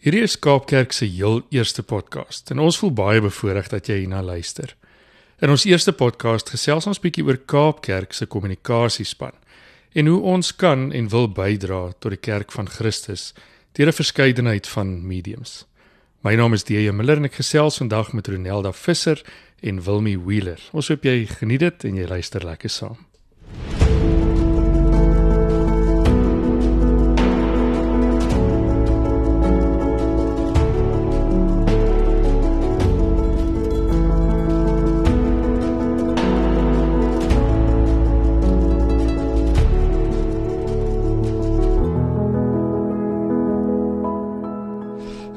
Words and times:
Hierdie 0.00 0.22
is 0.24 0.38
Kaapkerk 0.40 0.94
se 0.96 1.04
heel 1.04 1.42
eerste 1.52 1.82
podcast 1.84 2.48
en 2.50 2.62
ons 2.64 2.78
voel 2.80 2.92
baie 2.96 3.20
bevoorreg 3.20 3.66
dat 3.68 3.90
jy 3.90 3.98
hierna 3.98 4.22
luister. 4.24 4.70
In 5.44 5.52
ons 5.52 5.66
eerste 5.68 5.92
podcast 5.92 6.48
gesels 6.54 6.86
ons 6.88 7.00
bietjie 7.04 7.26
oor 7.26 7.36
Kaapkerk 7.36 8.16
se 8.16 8.24
kommunikasiespan 8.24 9.36
en 9.92 10.08
hoe 10.08 10.16
ons 10.32 10.54
kan 10.56 10.86
en 10.96 11.10
wil 11.12 11.28
bydra 11.36 11.82
tot 12.00 12.16
die 12.16 12.22
kerk 12.30 12.56
van 12.56 12.72
Christus 12.72 13.34
deur 13.76 13.92
'n 13.92 13.98
verskeidenheid 14.00 14.66
van 14.72 15.06
mediums. 15.06 15.66
My 16.24 16.34
naam 16.34 16.54
is 16.54 16.64
DJ 16.64 16.96
Miller 16.96 17.18
en 17.18 17.28
ek 17.28 17.36
gesels 17.36 17.76
vandag 17.76 18.14
met 18.14 18.28
Ronelda 18.28 18.72
Visser 18.72 19.20
en 19.60 19.84
Wilmie 19.84 20.18
Wheeler. 20.18 20.60
Ons 20.72 20.88
hoop 20.88 21.04
jy 21.04 21.26
geniet 21.26 21.60
dit 21.60 21.84
en 21.84 21.96
jy 21.96 22.06
luister 22.08 22.44
lekker 22.44 22.70
saam. 22.70 22.96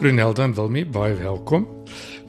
Renelda 0.03 0.43
en 0.43 0.53
Wilmie, 0.53 0.85
baie 0.85 1.13
welkom. 1.15 1.63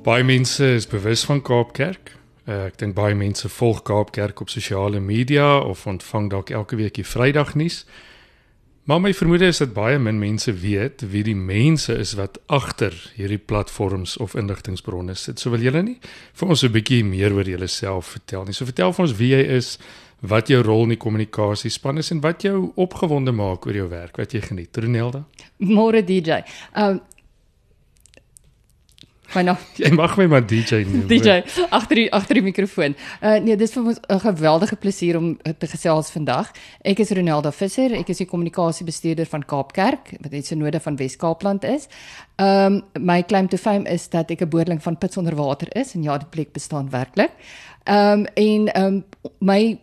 Baie 0.03 0.23
mense 0.25 0.67
is 0.77 0.87
bewus 0.87 1.25
van 1.27 1.41
Kaapkerk. 1.43 2.13
Uh, 2.47 2.69
ek 2.69 2.77
dink 2.79 2.95
baie 2.95 3.17
mense 3.19 3.49
volg 3.51 3.81
Kaapkerk 3.83 4.45
op 4.45 4.53
sosiale 4.53 5.01
media 5.03 5.57
of 5.59 5.83
ontvang 5.91 6.29
dalk 6.31 6.53
elke 6.55 6.79
week 6.79 6.95
die 7.01 7.07
Vrydag 7.07 7.57
nuus. 7.59 7.81
Maar 8.87 9.01
my 9.01 9.11
vermoede 9.17 9.49
is 9.51 9.59
dat 9.59 9.73
baie 9.75 9.99
min 9.99 10.21
mense 10.23 10.55
weet 10.55 11.03
wie 11.11 11.25
die 11.27 11.35
mense 11.35 11.97
is 11.99 12.13
wat 12.15 12.39
agter 12.47 12.95
hierdie 13.17 13.41
platforms 13.43 14.15
of 14.23 14.37
inligtingbronne 14.39 15.17
sit. 15.19 15.43
So 15.43 15.51
wil 15.51 15.67
julle 15.67 15.83
nie 15.83 15.99
vir 16.33 16.49
ons 16.49 16.63
'n 16.63 16.71
bietjie 16.71 17.03
meer 17.03 17.35
oor 17.35 17.49
julleself 17.49 18.15
vertel 18.15 18.45
nie. 18.45 18.55
So 18.55 18.65
vertel 18.65 18.93
vir 18.93 19.03
ons 19.03 19.17
wie 19.19 19.33
jy 19.35 19.43
is, 19.57 19.79
wat 20.21 20.49
jou 20.49 20.63
rol 20.63 20.83
in 20.83 20.95
die 20.95 21.01
kommunikasiespan 21.01 21.99
is 21.99 22.11
en 22.11 22.21
wat 22.21 22.43
jou 22.43 22.73
opgewonde 22.77 23.33
maak 23.33 23.67
oor 23.67 23.75
jou 23.75 23.89
werk, 23.89 24.17
wat 24.17 24.33
jy 24.33 24.41
geniet. 24.41 24.77
Ronelda? 24.77 25.25
Môre 25.59 26.05
DJ. 26.05 26.45
Um 26.77 27.01
My 29.35 29.43
naam. 29.43 29.59
Jy 29.75 29.91
mag 29.95 30.13
my 30.19 30.27
maar 30.31 30.45
DJ 30.47 30.85
noem. 30.87 31.07
DJ 31.11 31.41
agter 31.75 31.99
die 31.99 32.07
agter 32.15 32.39
die 32.39 32.45
mikrofoon. 32.45 32.95
Uh 33.19 33.41
nee, 33.43 33.57
dis 33.59 33.73
vir 33.75 33.89
ons 33.91 33.99
'n 33.99 34.21
geweldige 34.23 34.77
plesier 34.77 35.17
om 35.19 35.37
te 35.43 35.67
gesels 35.67 36.11
vandag. 36.15 36.53
Ek 36.85 37.01
is 37.03 37.11
Ronelda 37.11 37.51
Visser, 37.51 37.93
ek 37.93 38.09
is 38.09 38.23
die 38.23 38.27
kommunikasiebestuurder 38.27 39.27
van 39.27 39.43
Kaapkerk, 39.43 40.15
wat 40.23 40.31
net 40.31 40.53
'n 40.53 40.59
node 40.59 40.81
van 40.81 40.97
Wes-Kaapland 40.97 41.65
is. 41.65 41.89
Um 42.39 42.83
my 42.99 43.23
claim 43.23 43.49
to 43.49 43.57
fame 43.57 43.91
is 43.91 44.09
dat 44.09 44.31
ek 44.31 44.43
'n 44.43 44.49
boerling 44.49 44.83
van 44.83 44.99
pits 44.99 45.17
onder 45.17 45.35
water 45.35 45.69
is 45.77 45.95
en 45.95 46.03
ja, 46.03 46.19
die 46.19 46.31
plek 46.31 46.53
bestaan 46.53 46.91
werklik. 46.91 47.33
Um 47.87 48.27
en 48.35 48.71
um 48.77 49.05
my 49.41 49.79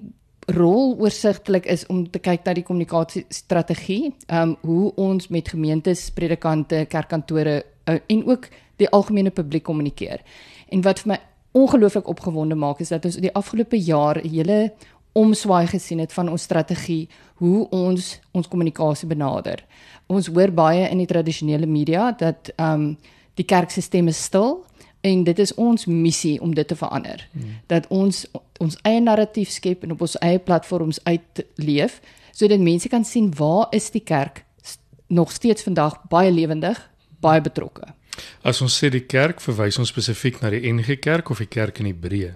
rol 0.47 0.95
oorsigtelik 0.99 1.65
is 1.65 1.85
om 1.87 2.09
te 2.09 2.19
kyk 2.19 2.45
na 2.45 2.53
die 2.53 2.63
kommunikasiestrategie, 2.63 4.13
um 4.29 4.57
hoe 4.61 4.95
ons 4.95 5.27
met 5.27 5.49
gemeentes, 5.49 6.09
predikante, 6.09 6.85
kerkkantore 6.87 7.63
uh, 7.87 7.99
en 8.07 8.27
ook 8.27 8.47
die 8.81 8.89
algemene 8.89 9.31
publiek 9.33 9.63
kommunikeer. 9.63 10.23
En 10.69 10.83
wat 10.85 11.03
vir 11.03 11.13
my 11.13 11.19
ongelooflik 11.57 12.07
opgewonde 12.07 12.55
maak 12.55 12.79
is 12.79 12.91
dat 12.93 13.05
ons 13.05 13.19
die 13.21 13.33
afgelope 13.35 13.77
jaar 13.77 14.17
'n 14.21 14.29
hele 14.29 14.73
omswaai 15.11 15.67
gesien 15.67 15.99
het 15.99 16.13
van 16.13 16.29
ons 16.29 16.41
strategie 16.41 17.09
hoe 17.35 17.69
ons 17.69 18.19
ons 18.31 18.47
kommunikasie 18.47 19.07
benader. 19.07 19.63
Ons 20.07 20.27
hoor 20.27 20.51
baie 20.51 20.89
in 20.89 20.97
die 20.97 21.07
tradisionele 21.07 21.65
media 21.65 22.11
dat 22.11 22.51
ehm 22.55 22.73
um, 22.73 22.97
die 23.33 23.45
kerk 23.45 23.71
se 23.71 23.81
stem 23.81 24.07
is 24.07 24.23
stil 24.23 24.65
en 25.01 25.23
dit 25.23 25.39
is 25.39 25.53
ons 25.53 25.85
missie 25.85 26.41
om 26.41 26.53
dit 26.55 26.67
te 26.67 26.75
verander. 26.75 27.27
Hmm. 27.31 27.59
Dat 27.67 27.87
ons 27.87 28.25
ons 28.59 28.77
eie 28.81 29.01
narratief 29.01 29.49
skep 29.49 29.83
en 29.83 29.91
op 29.91 30.01
ons 30.01 30.17
eie 30.19 30.39
platforms 30.39 30.99
uitleef 31.03 32.01
sodat 32.31 32.59
mense 32.59 32.89
kan 32.89 33.05
sien 33.05 33.31
waar 33.35 33.67
is 33.71 33.89
die 33.91 34.03
kerk 34.03 34.45
nog 35.07 35.31
steeds 35.31 35.63
vandag 35.63 35.97
baie 36.09 36.31
lewendig, 36.31 36.91
baie 37.19 37.41
betrokke. 37.41 37.93
As 38.43 38.61
ons 38.61 38.73
sê 38.73 38.89
die 38.91 39.05
kerk, 39.05 39.41
verwys 39.43 39.79
ons 39.81 39.91
spesifiek 39.93 40.41
na 40.41 40.51
die 40.53 40.63
NG 40.71 40.97
Kerk 41.01 41.29
of 41.29 41.41
die 41.43 41.49
kerk 41.49 41.79
in 41.81 41.91
Hebreë? 41.91 42.33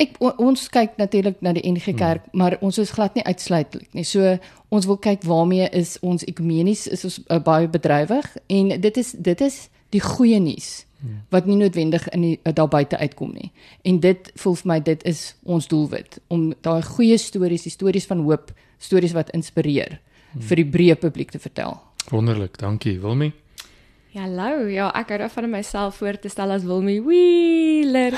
Ek 0.00 0.16
ons 0.20 0.66
kyk 0.72 0.96
natuurlik 1.00 1.40
na 1.44 1.52
die 1.56 1.64
NG 1.68 1.94
Kerk, 1.96 2.24
hmm. 2.26 2.38
maar 2.40 2.56
ons 2.64 2.78
is 2.80 2.92
glad 2.96 3.14
nie 3.16 3.24
uitsluitlik 3.24 3.92
nie. 3.96 4.04
So 4.08 4.36
ons 4.72 4.88
wil 4.88 4.98
kyk 5.00 5.24
waarmee 5.28 5.68
is 5.76 5.96
ons 6.02 6.24
ekumenies 6.28 6.86
is 6.92 7.04
ons 7.08 7.20
uh, 7.28 7.38
baie 7.42 7.68
bedrywig 7.70 8.26
en 8.52 8.72
dit 8.80 9.00
is 9.00 9.12
dit 9.12 9.44
is 9.44 9.58
die 9.92 10.02
goeie 10.02 10.40
nuus 10.42 10.84
hmm. 11.00 11.22
wat 11.34 11.48
nie 11.48 11.58
noodwendig 11.60 12.08
in 12.16 12.26
die 12.26 12.34
uh, 12.40 12.54
daar 12.56 12.70
buite 12.72 12.98
uitkom 12.98 13.34
nie. 13.36 13.52
En 13.88 14.00
dit 14.00 14.32
voel 14.44 14.58
vir 14.62 14.72
my 14.72 14.80
dit 14.92 15.06
is 15.08 15.24
ons 15.44 15.68
doelwit 15.68 16.18
om 16.32 16.50
daai 16.64 16.82
goeie 16.94 17.18
stories, 17.20 17.68
die 17.68 17.74
stories 17.74 18.08
van 18.10 18.24
hoop, 18.26 18.52
stories 18.82 19.16
wat 19.16 19.32
inspireer 19.36 19.98
hmm. 19.98 20.42
vir 20.48 20.64
die 20.64 20.68
breë 20.76 20.98
publiek 21.04 21.32
te 21.32 21.42
vertel. 21.42 21.78
Wonderlik, 22.10 22.58
dankie. 22.58 22.98
Wilmie 23.00 23.32
hallo. 24.12 24.66
Ja, 24.68 24.90
ek 24.98 25.08
hou 25.14 25.18
daarvan 25.22 25.46
om 25.48 25.54
myself 25.56 25.96
voor 26.02 26.18
te 26.20 26.28
stel 26.28 26.52
as 26.52 26.66
Wilmy 26.68 26.98
Wheeler. 27.00 28.12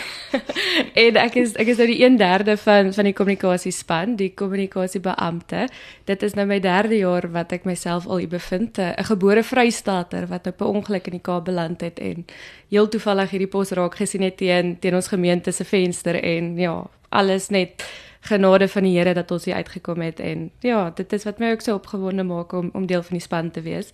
en 1.04 1.18
ek 1.20 1.34
is 1.36 1.52
ek 1.60 1.72
is 1.74 1.80
nou 1.82 1.88
die 1.90 1.98
1/3 2.06 2.54
van 2.62 2.92
van 2.96 3.08
die 3.08 3.12
kommunikasiespan, 3.16 4.14
die 4.16 4.30
kommunikasiebeampte. 4.32 5.66
Dit 6.08 6.24
is 6.24 6.36
nou 6.38 6.46
my 6.48 6.60
3de 6.64 7.02
jaar 7.02 7.28
wat 7.34 7.52
ek 7.52 7.68
myself 7.68 8.06
al 8.08 8.22
hier 8.24 8.32
bevind, 8.32 8.80
'n 8.80 9.04
gebore 9.04 9.42
Vrystater 9.44 10.26
wat 10.32 10.46
op 10.46 10.60
'n 10.62 10.80
ongeluk 10.80 11.06
in 11.06 11.18
die 11.20 11.26
Kaap 11.28 11.44
beland 11.44 11.80
het 11.80 11.98
en 11.98 12.24
heel 12.70 12.88
toevallig 12.88 13.30
hierdie 13.30 13.52
pos 13.52 13.70
raak 13.70 13.94
gesien 13.94 14.22
het 14.22 14.36
teen 14.36 14.78
teen 14.80 14.94
ons 14.94 15.08
gemeente 15.08 15.52
se 15.52 15.64
venster 15.64 16.16
en 16.22 16.56
ja, 16.56 16.86
alles 17.10 17.48
net 17.50 17.84
genade 18.22 18.68
van 18.68 18.82
die 18.82 18.98
Here 18.98 19.14
dat 19.14 19.30
ons 19.30 19.44
hier 19.44 19.54
uitgekom 19.54 20.00
het 20.00 20.20
en 20.20 20.50
ja, 20.60 20.90
dit 20.90 21.12
is 21.12 21.24
wat 21.24 21.38
my 21.38 21.50
ook 21.52 21.60
so 21.60 21.74
opgewonde 21.74 22.22
maak 22.22 22.52
om 22.52 22.70
om 22.72 22.86
deel 22.86 23.02
van 23.02 23.18
die 23.18 23.26
span 23.26 23.50
te 23.50 23.60
wees. 23.60 23.92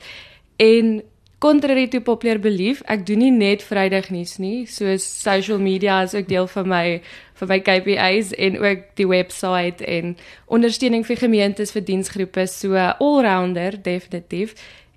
En 0.58 1.02
contrary 1.38 1.86
to 1.88 2.00
popular 2.00 2.40
belief, 2.42 2.80
ek 2.90 3.04
doen 3.06 3.20
nie 3.22 3.30
net 3.30 3.62
Vrydag 3.62 4.08
nuus 4.10 4.40
nie, 4.42 4.64
soos 4.66 5.04
social 5.06 5.60
media 5.62 6.00
is 6.02 6.16
ook 6.18 6.26
deel 6.26 6.48
van 6.50 6.66
my 6.66 6.82
van 7.38 7.52
my 7.52 7.60
KPIs 7.62 8.32
en 8.34 8.58
ook 8.58 8.82
die 8.98 9.06
webwerf 9.06 9.84
en 9.86 10.16
ondersteuning 10.50 11.06
vir 11.06 11.20
gemeentes 11.22 11.70
vir 11.70 11.86
diensgroepe, 11.86 12.48
so 12.50 12.74
all-rounder 12.74 13.78
definitief. 13.82 14.56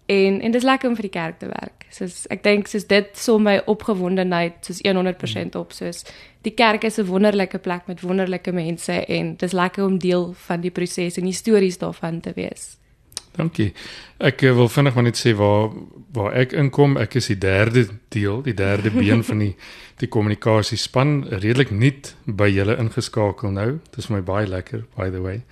En 0.09 0.41
en 0.41 0.51
dis 0.51 0.65
lekker 0.65 0.89
om 0.89 0.97
vir 0.97 1.07
die 1.11 1.13
kerk 1.13 1.37
te 1.39 1.51
werk. 1.53 1.85
Soos 1.93 2.25
ek 2.33 2.41
dink 2.43 2.67
soos 2.67 2.89
dit 2.89 3.13
som 3.13 3.45
my 3.45 3.59
opgewondenheid 3.69 4.65
soos 4.65 4.81
100% 4.81 5.61
op 5.61 5.77
soos 5.77 6.01
die 6.41 6.57
kerk 6.57 6.89
is 6.89 6.97
'n 6.97 7.05
wonderlike 7.05 7.61
plek 7.61 7.85
met 7.87 8.01
wonderlike 8.01 8.51
mense 8.51 9.05
en 9.05 9.35
dis 9.35 9.51
lekker 9.53 9.85
om 9.85 9.99
deel 9.99 10.33
van 10.33 10.61
die 10.61 10.71
proses 10.71 11.17
en 11.17 11.33
stories 11.33 11.77
daarvan 11.77 12.19
te 12.19 12.33
wees. 12.33 12.80
Dankie. 13.37 13.71
Ek 14.19 14.41
eh, 14.43 14.55
wil 14.55 14.69
vinnig 14.69 14.95
maar 14.95 15.07
net 15.07 15.19
sê 15.19 15.33
waar 15.37 15.71
waar 16.11 16.33
ek 16.35 16.51
inkom. 16.51 16.97
Ek 16.99 17.15
is 17.15 17.29
die 17.31 17.37
derde 17.39 17.85
deel, 18.11 18.41
die 18.43 18.55
derde 18.57 18.91
been 19.01 19.23
van 19.23 19.45
die 19.45 19.55
die 20.01 20.09
kommunikasiespan, 20.09 21.27
redelik 21.29 21.69
nuut 21.69 22.15
by 22.25 22.47
julle 22.49 22.73
ingeskakel 22.81 23.51
nou. 23.53 23.69
Dit 23.91 24.01
is 24.01 24.07
vir 24.09 24.17
my 24.17 24.21
baie 24.25 24.47
lekker 24.49 24.85
by 24.97 25.11
the 25.13 25.21
way. 25.21 25.43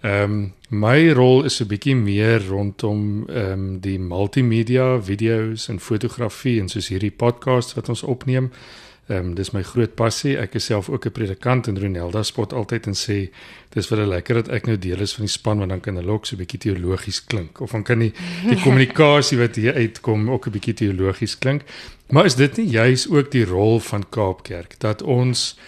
Ehm 0.00 0.22
um, 0.32 0.52
my 0.70 1.10
rol 1.12 1.44
is 1.44 1.60
'n 1.60 1.68
bietjie 1.68 1.96
meer 1.96 2.46
rondom 2.48 3.26
ehm 3.28 3.52
um, 3.52 3.80
die 3.80 3.98
multimedia, 3.98 5.00
video's 5.00 5.68
en 5.68 5.80
fotografie 5.80 6.60
en 6.60 6.68
soos 6.68 6.88
hierdie 6.88 7.10
podcast 7.10 7.74
wat 7.74 7.88
ons 7.88 8.02
opneem. 8.02 8.50
Ehm 9.08 9.18
um, 9.18 9.34
dis 9.34 9.50
my 9.50 9.62
groot 9.62 9.94
passie. 9.94 10.36
Ek 10.38 10.54
is 10.54 10.64
self 10.64 10.88
ook 10.88 11.06
'n 11.06 11.10
predikant 11.10 11.66
en 11.66 11.78
Ronelda 11.80 12.22
spot 12.22 12.52
altyd 12.52 12.86
en 12.86 12.94
sê 12.94 13.30
dis 13.74 13.86
vir 13.86 13.98
'n 13.98 14.08
lekker 14.08 14.34
dat 14.34 14.48
ek 14.48 14.66
nou 14.66 14.78
deel 14.78 15.00
is 15.00 15.12
van 15.12 15.24
die 15.24 15.32
span 15.32 15.58
want 15.58 15.70
dan 15.70 15.80
kan 15.80 15.96
hulle 15.96 16.10
ook 16.10 16.26
so 16.26 16.36
'n 16.36 16.38
bietjie 16.38 16.58
teologies 16.58 17.24
klink 17.24 17.60
of 17.60 17.70
dan 17.70 17.82
kan 17.82 17.98
die 17.98 18.12
die 18.48 18.60
kommunikasie 18.66 19.38
wat 19.38 19.56
hier 19.56 19.74
uitkom 19.74 20.30
ook 20.30 20.46
'n 20.46 20.50
bietjie 20.50 20.74
teologies 20.74 21.38
klink. 21.38 21.62
Maar 22.08 22.24
is 22.24 22.34
dit 22.34 22.56
nie 22.56 22.66
juis 22.66 23.08
ook 23.08 23.30
die 23.30 23.44
rol 23.44 23.80
van 23.80 24.08
Kaapkerk 24.08 24.74
dat 24.78 25.02
ons 25.02 25.58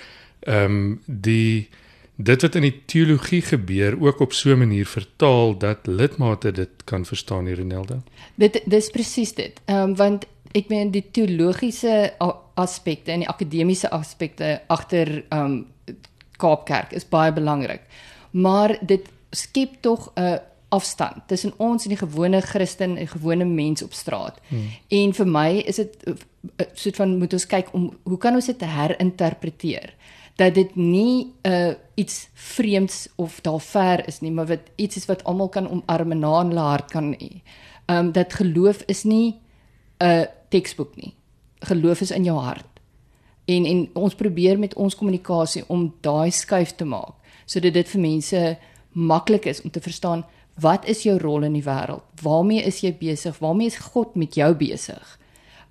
ehm 0.41 0.65
um, 0.65 1.01
die 1.07 1.69
dit 2.17 2.43
wat 2.43 2.55
in 2.55 2.63
die 2.63 2.83
teologie 2.87 3.43
gebeur 3.43 3.97
ook 4.01 4.21
op 4.21 4.33
so 4.33 4.51
'n 4.51 4.59
manier 4.59 4.87
vertaal 4.87 5.59
dat 5.59 5.87
lidmate 5.87 6.53
dit 6.53 6.71
kan 6.85 7.05
verstaan 7.05 7.47
hier 7.47 7.57
Ronelda? 7.57 8.03
Dit 8.35 8.61
dis 8.65 8.91
presies 8.91 9.35
dit. 9.35 9.61
Ehm 9.65 9.79
um, 9.79 9.97
want 9.97 10.27
ek 10.53 10.69
meen 10.69 10.91
die 10.91 11.05
teologiese 11.11 12.13
aspekte 12.55 13.13
en 13.13 13.25
die 13.25 13.29
akademiese 13.29 13.91
aspekte 13.91 14.61
agter 14.67 15.25
um 15.31 15.67
Kaapkerk 16.43 16.93
is 16.93 17.05
baie 17.07 17.33
belangrik. 17.33 17.83
Maar 18.31 18.79
dit 18.81 19.07
skep 19.31 19.77
tog 19.81 20.11
'n 20.17 20.41
afstand 20.69 21.29
tussen 21.29 21.53
ons 21.57 21.85
en 21.85 21.89
die 21.89 21.99
gewone 21.99 22.41
Christen 22.41 22.97
en 22.97 23.09
gewone 23.09 23.45
mens 23.45 23.83
op 23.83 23.93
straat. 23.93 24.41
Hmm. 24.49 24.71
En 24.89 25.13
vir 25.15 25.27
my 25.27 25.51
is 25.67 25.77
dit 25.77 25.97
'n 26.07 26.17
soort 26.75 26.97
van 26.97 27.19
moet 27.19 27.33
ons 27.33 27.47
kyk 27.47 27.69
om 27.73 27.99
hoe 28.03 28.19
kan 28.19 28.35
ons 28.35 28.47
dit 28.47 28.61
herinterpreteer? 28.61 29.95
dat 30.37 30.55
dit 30.55 30.75
nie 30.77 31.33
uh, 31.43 31.75
iets 31.95 32.29
vreemds 32.33 33.09
of 33.17 33.41
daar 33.41 33.61
ver 33.61 34.07
is 34.07 34.21
nie, 34.21 34.33
maar 34.33 34.47
wat 34.47 34.71
iets 34.77 34.97
is 34.97 35.07
wat 35.07 35.25
almal 35.25 35.49
kan 35.49 35.69
omarm 35.69 36.11
en 36.11 36.19
na 36.19 36.41
in 36.41 36.53
hulle 36.55 36.61
hart 36.61 36.91
kan 36.91 37.13
hê. 37.13 37.43
Ehm 37.87 37.99
um, 37.99 38.13
dat 38.13 38.33
geloof 38.33 38.83
is 38.87 39.03
nie 39.05 39.41
'n 39.99 40.27
teksboek 40.49 40.97
nie. 40.97 41.15
Geloof 41.63 42.01
is 42.01 42.11
in 42.11 42.25
jou 42.25 42.39
hart. 42.39 42.69
En 43.45 43.67
en 43.67 43.89
ons 43.95 44.15
probeer 44.15 44.59
met 44.59 44.75
ons 44.75 44.95
kommunikasie 44.95 45.65
om 45.67 45.89
daai 46.01 46.31
skuif 46.31 46.75
te 46.75 46.85
maak 46.85 47.19
sodat 47.47 47.75
dit 47.75 47.89
vir 47.89 48.01
mense 48.01 48.41
maklik 48.93 49.49
is 49.51 49.61
om 49.63 49.71
te 49.71 49.81
verstaan 49.83 50.23
wat 50.63 50.87
is 50.89 51.03
jou 51.03 51.19
rol 51.19 51.43
in 51.43 51.57
die 51.57 51.65
wêreld? 51.65 52.05
Waarmee 52.23 52.63
is 52.63 52.81
jy 52.81 52.93
besig? 52.97 53.39
Waarmee 53.39 53.67
is 53.67 53.77
God 53.77 54.15
met 54.15 54.35
jou 54.35 54.55
besig? 54.55 55.19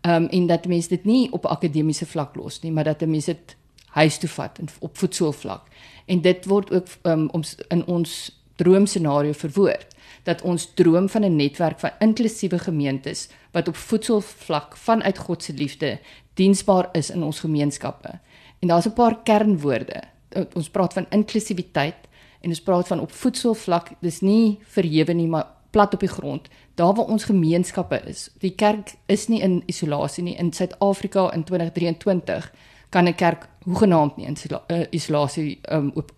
Ehm 0.01 0.23
um, 0.23 0.27
en 0.29 0.47
dat 0.47 0.65
mense 0.67 0.89
dit 0.89 1.05
nie 1.05 1.31
op 1.31 1.45
akademiese 1.45 2.05
vlak 2.05 2.35
los 2.35 2.61
nie, 2.61 2.71
maar 2.71 2.83
dat 2.83 3.05
mense 3.05 3.33
dit 3.33 3.55
huis 3.93 4.17
toe 4.17 4.29
vat 4.29 4.59
en 4.59 4.69
op 4.79 4.97
voetsoolvlak. 4.97 5.67
En 6.05 6.21
dit 6.21 6.45
word 6.45 6.71
ook 6.71 6.87
um, 7.03 7.29
ons 7.29 7.55
in 7.69 7.85
ons 7.85 8.41
droomscenario 8.55 9.33
verwoord 9.33 9.90
dat 10.23 10.41
ons 10.41 10.71
droom 10.73 11.09
van 11.09 11.23
'n 11.23 11.35
netwerk 11.35 11.79
van 11.79 11.91
inklusiewe 11.99 12.59
gemeentes 12.59 13.29
wat 13.51 13.67
op 13.67 13.75
voetsoolvlak 13.75 14.77
vanuit 14.77 15.17
God 15.17 15.43
se 15.43 15.53
liefde 15.53 15.99
diensbaar 16.33 16.89
is 16.91 17.09
in 17.09 17.23
ons 17.23 17.39
gemeenskappe. 17.39 18.19
En 18.59 18.67
daar's 18.67 18.85
'n 18.85 18.93
paar 18.93 19.23
kernwoorde. 19.23 20.03
Ons 20.53 20.69
praat 20.69 20.93
van 20.93 21.05
inklusiwiteit 21.09 22.07
en 22.41 22.49
ons 22.49 22.61
praat 22.61 22.87
van 22.87 22.99
op 22.99 23.11
voetsoolvlak. 23.11 23.89
Dis 23.99 24.21
nie 24.21 24.59
verhewe 24.61 25.13
nie, 25.13 25.27
maar 25.27 25.47
plat 25.69 25.93
op 25.93 25.99
die 25.99 26.09
grond. 26.09 26.47
Daar 26.75 26.93
waar 26.93 27.05
ons 27.05 27.23
gemeenskappe 27.23 28.01
is. 28.05 28.29
Die 28.39 28.55
kerk 28.55 28.93
is 29.05 29.27
nie 29.27 29.41
in 29.41 29.63
isolasie 29.65 30.23
nie 30.23 30.35
in 30.35 30.53
Suid-Afrika 30.53 31.31
in 31.33 31.43
2023 31.43 32.51
kan 32.89 33.07
'n 33.07 33.15
kerk 33.15 33.47
hoegenaamd 33.63 34.17
nie 34.17 34.25
in 34.25 34.37
uh, 34.67 34.85
isolasie 34.89 35.59
um, 35.71 35.91
op, 35.95 35.95
op 35.95 36.11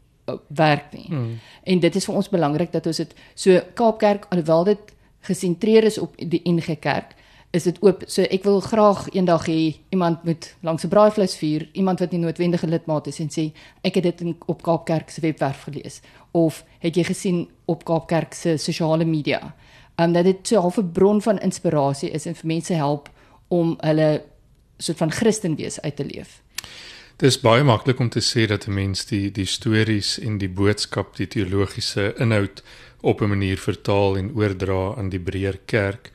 werk 0.47 0.93
nie. 0.93 1.07
Hmm. 1.07 1.39
En 1.63 1.79
dit 1.79 1.95
is 1.95 2.05
vir 2.05 2.15
ons 2.15 2.29
belangrik 2.29 2.71
dat 2.71 2.85
ons 2.85 2.97
dit 2.97 3.15
so 3.35 3.59
Kaapkerk 3.73 4.25
alhoewel 4.29 4.63
dit 4.63 4.93
gesentreer 5.27 5.83
is 5.83 5.97
op 5.97 6.15
die 6.17 6.41
NG 6.45 6.79
Kerk 6.79 7.15
is 7.53 7.67
dit 7.67 7.77
oop 7.85 8.01
so 8.09 8.25
ek 8.33 8.45
wil 8.47 8.59
graag 8.65 9.05
eendag 9.13 9.45
hê 9.45 9.75
iemand 9.93 10.23
moet 10.25 10.55
langs 10.65 10.83
'n 10.83 10.89
braaivleis 10.89 11.37
vuur 11.37 11.69
iemand 11.73 11.99
wat 11.99 12.11
nie 12.11 12.19
noodwendige 12.19 12.67
lidmaat 12.67 13.07
is 13.07 13.19
en 13.19 13.29
sê 13.29 13.51
ek 13.83 13.95
het 13.95 14.03
dit 14.03 14.21
in, 14.21 14.35
op 14.45 14.63
Kaapkerk 14.63 15.09
se 15.09 15.21
webwerf 15.21 15.63
gelees 15.63 16.01
of 16.31 16.65
het 16.79 16.95
jy 16.95 17.03
gesien 17.03 17.49
op 17.65 17.85
Kaapkerk 17.85 18.33
se 18.33 18.57
sosiale 18.57 19.05
media 19.05 19.55
um, 20.01 20.13
dat 20.13 20.23
dit 20.23 20.47
so 20.47 20.55
'n 20.55 20.61
half 20.61 20.77
'n 20.77 20.91
bron 20.91 21.21
van 21.21 21.39
inspirasie 21.39 22.09
is 22.09 22.25
en 22.25 22.35
vir 22.35 22.47
mense 22.47 22.73
help 22.73 23.09
om 23.47 23.77
hulle 23.79 24.23
soort 24.77 24.97
van 24.97 25.11
Christen 25.11 25.55
wees 25.55 25.81
uit 25.81 25.95
te 25.95 26.05
leef. 26.05 26.42
Dit 27.23 27.31
is 27.31 27.39
baie 27.39 27.63
maklik 27.63 28.01
om 28.03 28.09
te 28.11 28.19
sê 28.19 28.43
dat 28.51 28.65
'n 28.67 28.73
mens 28.75 29.05
die 29.05 29.31
die 29.31 29.45
stories 29.47 30.19
en 30.19 30.37
die 30.37 30.49
boodskap, 30.49 31.15
die 31.15 31.27
teologiese 31.27 32.13
inhoud 32.19 32.63
op 33.01 33.21
'n 33.21 33.29
manier 33.29 33.57
vertaal 33.57 34.17
en 34.17 34.33
oordra 34.35 34.95
aan 34.97 35.09
die 35.09 35.19
breër 35.19 35.57
kerk. 35.65 36.11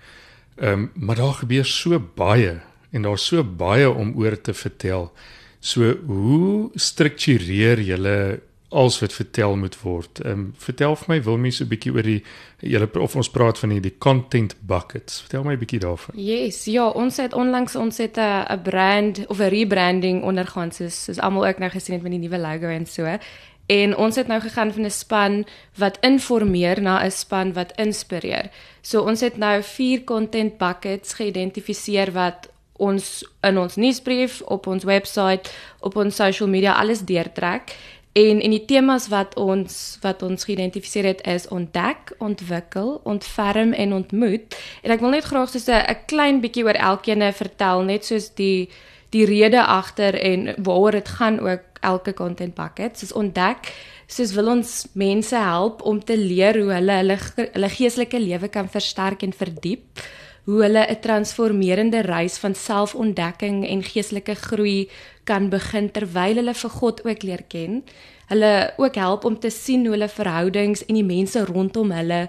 Ehm 0.56 0.72
um, 0.72 0.90
maar 0.94 1.16
daar 1.16 1.32
gebeur 1.34 1.64
so 1.64 1.98
baie 2.14 2.60
en 2.92 3.02
daar's 3.02 3.26
so 3.26 3.42
baie 3.44 3.90
om 3.90 4.12
oor 4.16 4.40
te 4.40 4.54
vertel. 4.54 5.12
So 5.60 5.96
hoe 6.06 6.70
struktureer 6.74 7.80
julle 7.80 8.40
als 8.68 9.00
wat 9.00 9.12
vertel 9.12 9.56
moet 9.56 9.80
word. 9.80 10.20
Ehm 10.20 10.32
um, 10.32 10.54
vertel 10.56 10.96
vir 10.96 11.06
my 11.08 11.22
Wilmie 11.22 11.52
so 11.52 11.64
'n 11.64 11.68
bietjie 11.68 11.92
oor 11.92 12.02
die 12.02 12.22
julle 12.60 12.88
of 13.00 13.16
ons 13.16 13.30
praat 13.30 13.58
van 13.58 13.68
die, 13.68 13.80
die 13.80 13.98
content 13.98 14.56
buckets. 14.60 15.20
Vertel 15.20 15.42
my 15.42 15.52
'n 15.52 15.58
bietjie 15.58 15.80
daarvan. 15.80 16.14
Yes, 16.14 16.64
ja, 16.64 16.88
ons 16.88 17.16
het 17.16 17.32
onlangs 17.32 17.76
ons 17.76 17.98
het 17.98 18.16
'n 18.18 18.44
'n 18.52 18.62
brand 18.62 19.26
of 19.26 19.38
'n 19.38 19.48
rebranding 19.48 20.22
ondergaan 20.22 20.72
soos 20.72 21.04
soos 21.04 21.18
almal 21.18 21.46
ook 21.46 21.58
nou 21.58 21.70
gesien 21.70 21.94
het 21.94 22.02
met 22.02 22.12
die 22.12 22.20
nuwe 22.20 22.38
logo 22.38 22.66
en 22.66 22.86
so. 22.86 23.18
En 23.66 23.96
ons 23.96 24.16
het 24.16 24.26
nou 24.26 24.40
gegaan 24.40 24.72
van 24.72 24.84
'n 24.84 24.90
span 24.90 25.46
wat 25.74 25.98
informeer 26.00 26.82
na 26.82 27.04
'n 27.04 27.10
span 27.10 27.52
wat 27.52 27.72
inspireer. 27.76 28.50
So 28.80 29.02
ons 29.02 29.20
het 29.20 29.36
nou 29.36 29.62
vier 29.62 30.04
content 30.04 30.58
buckets 30.58 31.12
geïdentifiseer 31.12 32.12
wat 32.12 32.48
ons 32.76 33.24
in 33.40 33.58
ons 33.58 33.76
nuusbrief, 33.76 34.40
op 34.40 34.66
ons 34.66 34.84
webwerf, 34.84 35.40
op 35.80 35.96
ons 35.96 36.14
social 36.14 36.48
media 36.48 36.72
alles 36.72 37.00
deurtrek. 37.00 37.74
En 38.18 38.40
en 38.40 38.50
die 38.54 38.64
temas 38.64 39.08
wat 39.12 39.34
ons 39.38 39.98
wat 40.02 40.22
ons 40.26 40.44
geïdentifiseer 40.48 41.06
het 41.12 41.20
is 41.26 41.48
ontdek, 41.54 42.14
ontwikkel, 42.18 43.00
ontferm 43.04 43.72
en 43.72 43.92
ontmoet. 43.92 44.56
En 44.82 44.94
ek 44.94 45.02
wil 45.04 45.14
net 45.14 45.28
graag 45.28 45.50
so 45.54 45.72
'n 45.72 46.04
klein 46.06 46.40
bietjie 46.40 46.64
oor 46.64 46.78
elkeen 46.90 47.22
vertel, 47.32 47.82
net 47.82 48.04
soos 48.04 48.34
die 48.34 48.68
die 49.10 49.24
rede 49.24 49.64
agter 49.64 50.14
en 50.20 50.54
waaroor 50.58 50.90
dit 50.90 51.08
gaan 51.08 51.40
ook 51.40 51.62
elke 51.80 52.14
content 52.14 52.54
bucket. 52.54 52.98
Soos 52.98 53.12
ontdek, 53.12 53.72
soos 54.06 54.32
wil 54.32 54.48
ons 54.48 54.86
mense 54.92 55.36
help 55.36 55.82
om 55.82 56.04
te 56.04 56.16
leer 56.16 56.58
hoe 56.60 56.72
hulle 56.72 56.92
hulle 56.92 57.18
hulle 57.52 57.68
geestelike 57.68 58.20
lewe 58.20 58.48
kan 58.48 58.68
versterk 58.68 59.22
en 59.22 59.32
verdiep 59.32 60.00
hoe 60.48 60.62
hulle 60.64 60.86
'n 60.88 61.00
transformerende 61.04 62.00
reis 62.00 62.38
van 62.38 62.54
selfontdekking 62.54 63.66
en 63.68 63.82
geestelike 63.82 64.34
groei 64.34 64.88
kan 65.24 65.48
begin 65.48 65.90
terwyl 65.90 66.40
hulle 66.40 66.54
vir 66.54 66.70
God 66.70 67.04
ook 67.04 67.22
leer 67.22 67.44
ken. 67.48 67.84
Hulle 68.28 68.72
ook 68.76 68.94
help 68.94 69.24
om 69.24 69.38
te 69.38 69.50
sien 69.50 69.84
hoe 69.84 69.92
hulle 69.96 70.08
verhoudings 70.08 70.84
en 70.86 70.94
die 70.94 71.04
mense 71.04 71.44
rondom 71.44 71.90
hulle 71.90 72.28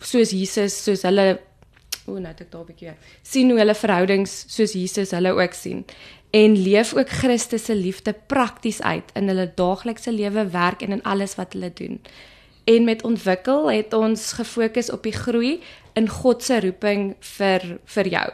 soos 0.00 0.30
Jesus, 0.30 0.84
soos 0.84 1.02
hulle 1.02 1.38
o, 2.06 2.18
nou 2.18 2.26
het 2.32 2.40
ek 2.40 2.50
daar 2.50 2.62
'n 2.62 2.66
bietjie 2.66 2.94
sien 3.22 3.50
hoe 3.50 3.58
hulle 3.58 3.74
verhoudings 3.74 4.44
soos 4.48 4.72
Jesus 4.72 5.10
hulle 5.10 5.30
ook 5.30 5.54
sien 5.54 5.84
en 6.30 6.56
leef 6.62 6.94
ook 6.94 7.08
Christus 7.08 7.64
se 7.64 7.74
liefde 7.74 8.14
prakties 8.26 8.82
uit 8.82 9.10
in 9.14 9.28
hulle 9.28 9.52
daaglikse 9.54 10.12
lewe, 10.12 10.50
werk 10.50 10.82
en 10.82 10.92
in 10.92 11.02
alles 11.02 11.34
wat 11.34 11.52
hulle 11.52 11.72
doen. 11.74 12.00
En 12.64 12.84
met 12.84 13.02
ontwikkel 13.02 13.70
het 13.70 13.94
ons 13.94 14.32
gefokus 14.32 14.90
op 14.90 15.02
die 15.02 15.16
groei 15.16 15.60
in 15.92 16.08
God 16.08 16.42
se 16.42 16.60
roeping 16.60 17.14
vir 17.36 17.78
vir 17.84 18.08
jou. 18.08 18.26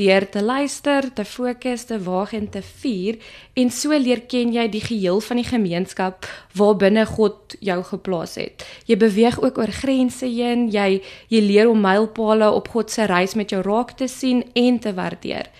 Deur 0.00 0.24
te 0.30 0.42
luister, 0.42 1.10
te 1.12 1.24
fokus, 1.24 1.84
te 1.84 1.98
waag 2.00 2.32
en 2.32 2.46
te 2.48 2.62
vier 2.62 3.18
en 3.58 3.72
so 3.74 3.92
leer 3.92 4.22
ken 4.30 4.52
jy 4.54 4.64
die 4.72 4.80
geheel 4.80 5.20
van 5.20 5.40
die 5.40 5.48
gemeenskap 5.48 6.28
waarbinne 6.56 7.04
God 7.10 7.56
jou 7.60 7.76
geplaas 7.84 8.38
het. 8.40 8.64
Jy 8.88 8.96
beweeg 8.96 9.40
ook 9.42 9.58
oor 9.60 9.72
grense 9.82 10.24
heen, 10.24 10.70
jy 10.72 11.02
jy 11.28 11.42
leer 11.44 11.68
om 11.68 11.82
mylpale 11.84 12.48
op 12.48 12.70
God 12.72 12.90
se 12.90 13.04
reis 13.10 13.36
met 13.36 13.52
jou 13.52 13.60
raak 13.66 13.92
te 13.98 14.08
sien 14.08 14.44
en 14.54 14.78
te 14.80 14.94
waardeer. 14.96 15.50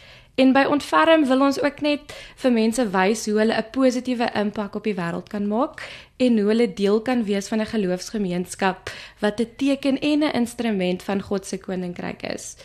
En 0.40 0.54
by 0.56 0.62
Ontferm 0.72 1.26
wil 1.28 1.42
ons 1.44 1.58
ook 1.60 1.82
net 1.84 2.12
vir 2.40 2.52
mense 2.54 2.84
wys 2.94 3.26
hoe 3.28 3.37
hulle 3.42 3.56
'n 3.60 3.70
positiewe 3.76 4.28
impak 4.42 4.76
op 4.78 4.84
die 4.88 4.96
wêreld 4.96 5.28
kan 5.28 5.46
maak 5.46 5.82
en 6.16 6.38
hoe 6.38 6.48
hulle 6.48 6.72
deel 6.72 7.00
kan 7.00 7.25
wees 7.25 7.48
van 7.48 7.60
'n 7.60 7.72
geloofsgemeenskap 7.75 8.90
wat 9.20 9.40
'n 9.40 9.52
teken 9.56 9.98
en 10.00 10.25
'n 10.25 10.37
instrument 10.42 11.02
van 11.02 11.20
God 11.22 11.46
se 11.46 11.58
koninkryk 11.58 12.22
is. 12.22 12.56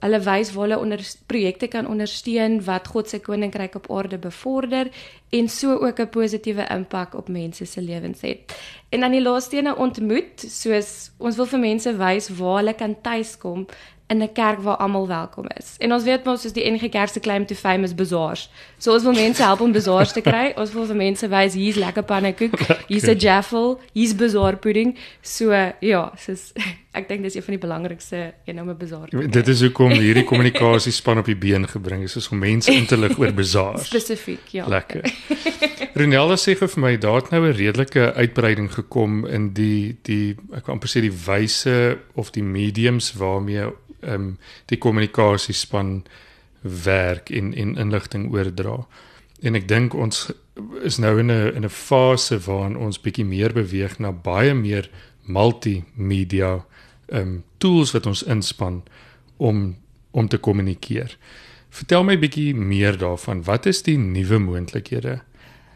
Hulle 0.00 0.20
wys 0.20 0.52
waar 0.52 0.68
hulle 0.68 0.78
onder 0.78 1.00
projekte 1.26 1.66
kan 1.66 1.86
ondersteun 1.86 2.64
wat 2.64 2.88
God 2.88 3.08
se 3.08 3.18
koninkryk 3.18 3.74
op 3.74 3.90
aarde 3.90 4.18
bevorder 4.18 4.88
en 5.30 5.48
so 5.48 5.76
ook 5.76 6.00
'n 6.00 6.08
positiewe 6.08 6.66
impak 6.70 7.14
op 7.14 7.28
mense 7.28 7.64
se 7.64 7.82
lewens 7.82 8.20
het. 8.20 8.38
En 8.88 9.00
dan 9.00 9.10
die 9.10 9.22
laaste 9.22 9.56
ene 9.56 9.76
ontmoet, 9.76 10.40
soos 10.40 11.10
ons 11.18 11.36
wil 11.36 11.46
vir 11.46 11.58
mense 11.58 11.96
wys 11.96 12.28
waar 12.28 12.56
hulle 12.56 12.74
kan 12.74 12.96
tuiskom 13.02 13.66
in 14.10 14.22
'n 14.22 14.32
kerk 14.32 14.58
waar 14.58 14.76
almal 14.76 15.06
welkom 15.06 15.44
is. 15.56 15.74
En 15.78 15.92
ons 15.92 16.02
weet 16.04 16.24
mos 16.24 16.40
soos 16.40 16.52
die 16.52 16.70
NG 16.70 16.88
Kerk 16.88 17.08
se 17.08 17.20
claim 17.20 17.46
to 17.46 17.54
fame 17.54 17.82
is 17.82 17.94
bazaars. 17.94 18.50
So 18.78 18.92
ons 18.92 19.02
wil 19.02 19.12
mense 19.12 19.42
help 19.42 19.60
om 19.60 19.72
bazaars 19.72 20.12
te 20.12 20.20
kry. 20.20 20.52
Ons 20.56 20.72
wil 20.72 20.86
vir 20.86 20.96
mense 20.96 21.28
wys 21.28 21.54
hier's 21.54 21.76
lekker 21.76 22.02
pannekoek, 22.02 22.58
hier's 22.90 23.06
'n 23.06 23.18
jaffel, 23.18 23.80
hier's 23.92 24.14
bazaar 24.14 24.56
pudding. 24.56 24.96
So 25.22 25.50
ja, 25.80 26.12
soos 26.16 26.52
ek 26.98 27.08
dink 27.08 27.22
dis 27.22 27.34
een 27.34 27.42
van 27.42 27.54
die 27.54 27.66
belangrikste 27.66 28.34
een 28.44 28.60
om 28.60 28.70
'n 28.70 28.76
bazaar 28.76 29.08
te 29.08 29.16
kry. 29.16 29.28
Dit 29.28 29.48
is 29.48 29.60
hoekom 29.60 29.90
hierdie 29.90 30.24
kommunikasiespan 30.24 31.18
op 31.18 31.24
die 31.24 31.36
been 31.36 31.68
gebring 31.68 32.02
is, 32.02 32.16
is 32.16 32.28
om 32.28 32.38
mense 32.38 32.72
in 32.72 32.86
te 32.86 32.98
lig 32.98 33.18
oor 33.18 33.32
bazaars. 33.32 33.86
Spesifiek, 33.94 34.48
ja. 34.48 34.66
Lekker. 34.66 35.06
Ronella 35.94 36.34
sê 36.34 36.56
vir 36.58 36.70
my 36.76 36.96
daar 36.98 37.22
het 37.22 37.30
nou 37.30 37.46
'n 37.46 37.54
redelike 37.54 38.12
uitbreiding 38.14 38.72
gekom 38.72 39.26
in 39.26 39.52
die 39.52 39.98
die 40.02 40.36
ek 40.52 40.64
kan 40.64 40.74
amper 40.74 40.88
sê 40.88 41.00
die 41.00 41.14
wyse 41.26 41.98
of 42.14 42.30
die 42.30 42.42
mediums 42.42 43.12
waarmee 43.12 43.70
ehm 44.00 44.14
um, 44.14 44.38
die 44.66 44.78
kommunikasiespan 44.78 46.04
werk 46.60 47.30
en 47.30 47.54
en 47.54 47.76
inligting 47.76 48.32
oordra. 48.32 48.86
En 49.40 49.54
ek 49.54 49.68
dink 49.68 49.94
ons 49.94 50.32
is 50.84 50.98
nou 50.98 51.18
in 51.18 51.30
'n 51.30 51.54
in 51.54 51.64
'n 51.64 51.68
fase 51.68 52.38
waarin 52.38 52.76
ons 52.76 53.00
bietjie 53.00 53.24
meer 53.24 53.52
beweeg 53.52 53.98
na 53.98 54.12
baie 54.12 54.54
meer 54.54 54.90
multimedia 55.24 56.64
ehm 57.08 57.20
um, 57.20 57.44
tools 57.58 57.92
wat 57.92 58.06
ons 58.06 58.22
inspan 58.22 58.82
om 59.36 59.76
om 60.10 60.28
te 60.28 60.38
kommunikeer. 60.38 61.16
Vertel 61.70 62.04
my 62.04 62.18
bietjie 62.18 62.54
meer 62.54 62.98
daarvan. 62.98 63.44
Wat 63.44 63.66
is 63.66 63.82
die 63.82 63.98
nuwe 63.98 64.38
moontlikhede 64.38 65.20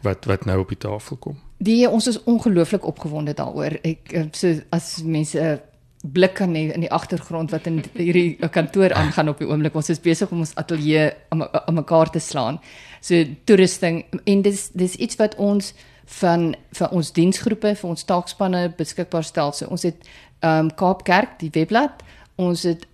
wat 0.01 0.25
wat 0.25 0.45
nou 0.45 0.59
op 0.59 0.69
die 0.69 0.77
tafel 0.77 1.17
kom? 1.17 1.37
Die 1.57 1.89
ons 1.89 2.07
is 2.07 2.23
ongelooflik 2.23 2.85
opgewonde 2.85 3.33
daaroor. 3.33 3.79
Ek 3.81 4.11
eh, 4.11 4.25
so 4.31 4.59
as 4.75 5.01
mense 5.03 5.39
uh, 5.39 5.55
blik 6.13 6.41
aan 6.41 6.55
in 6.55 6.83
die 6.83 6.91
agtergrond 6.91 7.51
wat 7.51 7.65
in 7.65 7.83
hierdie 7.93 8.37
kantoor 8.51 8.93
aangaan 8.93 9.29
op 9.29 9.39
die 9.41 9.47
oomblik. 9.47 9.75
Ons 9.75 9.89
is 9.89 10.01
besig 10.01 10.31
om 10.31 10.43
ons 10.43 10.55
ateljee 10.55 11.09
aan 11.29 11.73
mekaar 11.73 12.09
te 12.09 12.19
slaan. 12.19 12.59
So 13.01 13.23
toerusting 13.45 14.03
en 14.23 14.41
dis 14.45 14.69
dis 14.73 14.95
iets 14.95 15.17
wat 15.21 15.35
ons 15.41 15.73
van 16.19 16.51
vir 16.77 16.91
ons 16.93 17.11
diensgroepe, 17.11 17.75
vir 17.75 17.89
ons 17.89 18.05
taakspanne 18.05 18.67
beskikbaar 18.77 19.25
stel. 19.25 19.53
So 19.53 19.67
ons 19.71 19.87
het 19.87 20.05
ehm 20.41 20.67
um, 20.67 20.73
Kaapkerk, 20.75 21.39
die 21.39 21.49
webblad. 21.53 22.03
Ons 22.35 22.63
het 22.63 22.87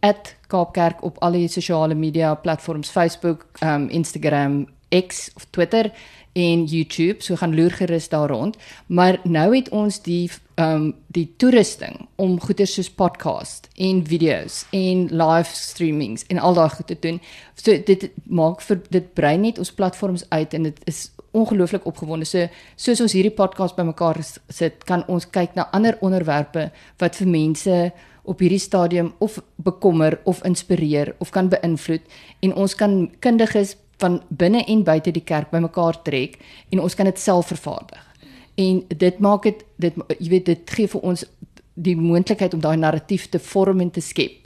@kaapkerk 0.47 1.03
op 1.03 1.17
al 1.19 1.31
die 1.31 1.47
sosiale 1.47 1.95
media 1.95 2.35
platforms 2.35 2.89
Facebook, 2.89 3.45
um 3.63 3.89
Instagram, 3.89 4.67
X 4.91 5.31
of 5.35 5.45
Twitter 5.49 5.91
en 6.33 6.65
YouTube. 6.65 7.23
So 7.23 7.35
gaan 7.35 7.55
loer 7.55 7.71
gerus 7.71 8.09
daar 8.09 8.29
rond. 8.29 8.57
Maar 8.85 9.19
nou 9.23 9.55
het 9.55 9.69
ons 9.69 10.01
die 10.01 10.29
um 10.55 10.91
die 11.07 11.33
toerusting 11.37 12.07
om 12.15 12.39
goeie 12.39 12.65
soos 12.65 12.89
podcast 12.89 13.67
en 13.75 14.03
video's 14.05 14.65
en 14.75 15.07
live 15.09 15.55
streamings 15.55 16.25
en 16.27 16.39
al 16.39 16.53
daai 16.53 16.69
goed 16.69 16.87
te 16.87 16.97
doen. 16.99 17.21
So 17.55 17.77
dit 17.85 18.09
maak 18.25 18.61
vir 18.61 18.81
dit 18.89 19.13
brei 19.13 19.37
net 19.37 19.57
ons 19.57 19.73
platforms 19.73 20.25
uit 20.29 20.53
en 20.53 20.69
dit 20.69 20.79
is 20.85 21.09
ongelooflik 21.31 21.85
opgewonde. 21.85 22.25
So 22.25 22.47
soos 22.75 23.01
ons 23.01 23.15
hierdie 23.15 23.33
podcast 23.33 23.75
bymekaar 23.75 24.19
sit, 24.49 24.83
kan 24.85 25.05
ons 25.07 25.29
kyk 25.29 25.55
na 25.55 25.69
ander 25.71 25.97
onderwerpe 26.01 26.69
wat 26.99 27.19
vir 27.19 27.31
mense 27.31 27.77
op 28.23 28.41
hierdie 28.43 28.61
stadium 28.61 29.13
of 29.17 29.39
bekommer 29.55 30.19
of 30.29 30.43
inspireer 30.45 31.15
of 31.17 31.31
kan 31.33 31.49
beïnvloed 31.49 32.03
en 32.45 32.53
ons 32.53 32.75
kan 32.77 33.07
kundiges 33.19 33.75
van 34.01 34.21
binne 34.29 34.63
en 34.65 34.83
buite 34.83 35.13
die 35.13 35.23
kerk 35.23 35.51
bymekaar 35.53 36.01
trek 36.05 36.39
en 36.69 36.81
ons 36.81 36.95
kan 36.95 37.09
dit 37.09 37.19
self 37.19 37.51
vervaardig. 37.53 38.03
En 38.59 38.83
dit 38.87 39.19
maak 39.19 39.47
dit 39.47 39.63
dit 39.81 40.03
jy 40.17 40.29
weet 40.29 40.45
dit 40.51 40.75
gee 40.75 40.91
vir 40.91 41.07
ons 41.13 41.25
die 41.73 41.95
moontlikheid 41.95 42.53
om 42.53 42.61
daai 42.61 42.77
narratief 42.77 43.29
te 43.29 43.39
vorm 43.39 43.81
en 43.81 43.91
te 43.91 44.03
skep. 44.03 44.37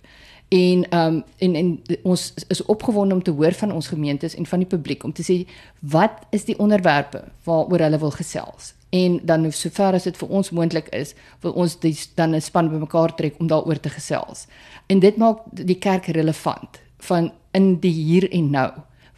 En 0.53 0.85
ehm 0.89 1.15
um, 1.15 1.24
en 1.38 1.55
en 1.55 1.69
ons 2.03 2.33
is 2.47 2.65
opgewonde 2.65 3.15
om 3.15 3.24
te 3.24 3.31
hoor 3.31 3.53
van 3.53 3.71
ons 3.71 3.88
gemeentes 3.88 4.35
en 4.35 4.45
van 4.45 4.62
die 4.62 4.69
publiek 4.69 5.03
om 5.03 5.13
te 5.13 5.25
sê 5.25 5.41
wat 5.81 6.21
is 6.29 6.45
die 6.45 6.59
onderwerpe 6.59 7.24
waaroor 7.43 7.88
hulle 7.88 8.00
wil 8.00 8.12
gesels. 8.12 8.74
En 8.89 9.19
dan 9.24 9.51
sover 9.51 9.93
as 9.93 10.03
dit 10.03 10.17
vir 10.17 10.29
ons 10.29 10.50
moontlik 10.50 10.88
is, 10.95 11.15
wil 11.41 11.51
ons 11.51 11.79
die, 11.79 11.95
dan 12.15 12.35
'n 12.35 12.41
span 12.41 12.69
bymekaar 12.69 13.15
trek 13.15 13.39
om 13.39 13.47
daaroor 13.47 13.79
te 13.79 13.89
gesels. 13.89 14.47
En 14.88 15.00
dit 15.00 15.17
maak 15.17 15.39
die 15.51 15.79
kerk 15.79 16.05
relevant 16.05 16.79
van 16.97 17.31
in 17.51 17.79
die 17.79 17.91
hier 17.91 18.31
en 18.31 18.50
nou. 18.50 18.71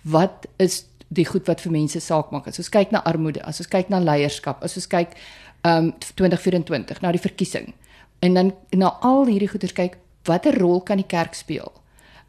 Wat 0.07 0.47
is 0.57 0.85
die 1.07 1.25
goed 1.25 1.47
wat 1.47 1.61
vir 1.63 1.71
mense 1.71 1.99
saak 2.03 2.31
maak? 2.31 2.47
As 2.47 2.59
ons 2.61 2.71
kyk 2.71 2.91
na 2.91 3.03
armoede, 3.07 3.41
as 3.47 3.59
ons 3.63 3.71
kyk 3.71 3.89
na 3.91 3.99
leierskap, 4.03 4.63
as 4.63 4.77
ons 4.79 4.87
kyk 4.87 5.17
ehm 5.65 5.89
um, 5.89 5.93
2024 6.15 7.01
na 7.01 7.11
die 7.11 7.21
verkiesing 7.21 7.73
en 8.23 8.37
dan 8.37 8.51
na 8.77 8.91
al 9.05 9.25
hierdie 9.27 9.49
goeters 9.49 9.73
kyk, 9.75 9.97
watter 10.29 10.55
rol 10.61 10.81
kan 10.85 11.01
die 11.01 11.07
kerk 11.07 11.35
speel? 11.35 11.71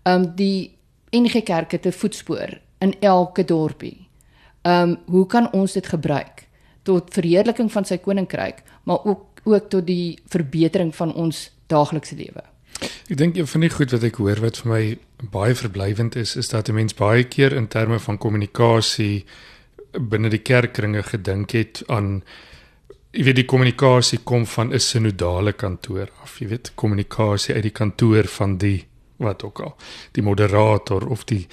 Ehm 0.04 0.24
um, 0.24 0.28
die 0.36 0.78
NG 1.12 1.42
Kerk 1.44 1.72
het 1.72 1.86
'n 1.86 1.92
voetspoor 1.92 2.60
in 2.80 2.94
elke 3.00 3.44
dorpie. 3.44 4.08
Ehm 4.62 4.90
um, 4.90 4.98
hoe 5.06 5.26
kan 5.26 5.52
ons 5.52 5.72
dit 5.72 5.86
gebruik 5.86 6.48
tot 6.82 7.14
verheerliking 7.14 7.72
van 7.72 7.84
sy 7.84 7.98
koninkryk, 7.98 8.62
maar 8.84 9.04
ook 9.04 9.26
ook 9.44 9.68
tot 9.70 9.86
die 9.86 10.18
verbetering 10.26 10.94
van 10.94 11.14
ons 11.14 11.50
daaglikse 11.66 12.16
lewe? 12.16 12.42
Ek 13.08 13.16
dink 13.16 13.38
een 13.38 13.46
van 13.48 13.62
die 13.64 13.70
goed 13.72 13.92
wat 13.94 14.02
ek 14.04 14.18
hoor 14.20 14.40
wat 14.44 14.58
vir 14.60 14.68
my 14.68 14.82
baie 15.32 15.54
verblywend 15.56 16.16
is, 16.20 16.34
is 16.36 16.50
dat 16.52 16.68
'n 16.68 16.74
mens 16.76 16.94
baie 16.94 17.24
keer 17.24 17.52
in 17.56 17.68
terme 17.68 17.98
van 17.98 18.18
kommunikasie 18.18 19.24
binne 19.96 20.28
die 20.28 20.44
kerkkringe 20.44 21.02
gedink 21.02 21.50
het 21.56 21.82
aan 21.88 22.22
jy 23.12 23.24
weet 23.24 23.36
die 23.36 23.48
kommunikasie 23.48 24.18
kom 24.24 24.44
van 24.46 24.74
'n 24.74 24.78
sinodale 24.78 25.52
kantoor 25.52 26.08
af. 26.22 26.38
Jy 26.38 26.48
weet 26.48 26.72
kommunikasie 26.74 27.54
uit 27.54 27.62
die 27.62 27.72
kantoor 27.72 28.24
van 28.24 28.58
die 28.58 28.84
wat 29.16 29.42
ook 29.42 29.60
al, 29.60 29.76
die 30.12 30.22
moderator 30.22 31.08
of 31.08 31.24
die 31.24 31.46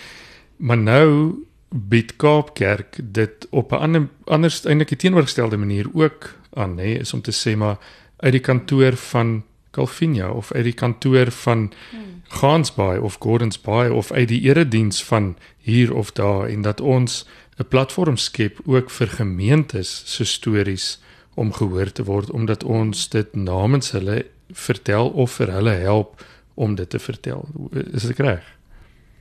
maar 0.58 0.78
nou 0.78 1.36
bied 1.70 2.16
Kaapkerk 2.18 3.00
dit 3.02 3.48
op 3.50 3.72
'n 3.72 3.76
ander 3.76 4.08
anders 4.26 4.66
eintlik 4.66 4.92
'n 4.92 4.96
teenoorgestelde 4.98 5.58
manier 5.58 5.88
ook 5.94 6.36
aan, 6.54 6.76
nê, 6.76 7.00
is 7.00 7.14
om 7.14 7.22
te 7.22 7.32
sê 7.32 7.56
maar 7.56 7.78
uit 8.18 8.32
die 8.32 8.42
kantoor 8.42 8.96
van 8.96 9.44
Calvinia 9.76 10.30
of 10.32 10.52
uit 10.52 10.64
die 10.64 10.78
kantoor 10.78 11.32
van 11.44 11.72
hmm. 11.92 12.22
Gansbaai 12.40 13.00
of 13.00 13.18
Gordons 13.20 13.60
Bay 13.62 13.90
of 13.90 14.12
uit 14.12 14.28
die 14.32 14.42
erediens 14.48 15.04
van 15.04 15.36
hier 15.58 15.94
of 15.94 16.12
daar 16.12 16.48
en 16.48 16.62
dat 16.62 16.82
ons 16.82 17.26
'n 17.58 17.68
platform 17.68 18.18
skep 18.18 18.60
ook 18.66 18.90
vir 18.90 19.08
gemeentes 19.08 20.02
se 20.06 20.26
stories 20.26 21.00
om 21.34 21.54
gehoor 21.54 21.92
te 21.92 22.04
word 22.04 22.32
omdat 22.32 22.64
ons 22.64 23.10
dit 23.10 23.36
namens 23.36 23.92
hulle 23.92 24.26
vertel 24.52 25.10
of 25.10 25.32
vir 25.32 25.52
hulle 25.52 25.72
help 25.72 26.26
om 26.54 26.76
dit 26.76 26.90
te 26.90 27.00
vertel. 27.00 27.48
Is 27.92 28.04
dit 28.04 28.20
reg? 28.20 28.44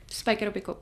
Spyker 0.05 0.47
op 0.47 0.53
die 0.53 0.63
kop. 0.63 0.81